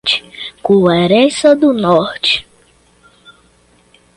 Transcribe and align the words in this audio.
Querência 0.65 1.55
do 1.55 1.71
Norte 1.71 2.43